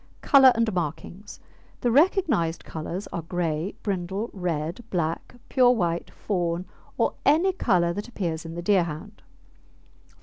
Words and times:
COLOUR 0.23 0.51
AND 0.55 0.73
MARKINGS 0.73 1.39
The 1.81 1.91
recognised 1.91 2.65
colours 2.65 3.05
are 3.13 3.21
grey, 3.21 3.75
brindle, 3.83 4.31
red, 4.33 4.83
black, 4.89 5.35
pure 5.47 5.69
white, 5.69 6.09
fawn, 6.09 6.65
or 6.97 7.13
any 7.23 7.53
colour 7.53 7.93
that 7.93 8.07
appears 8.07 8.43
in 8.43 8.55
the 8.55 8.63
Deerhound. 8.63 9.21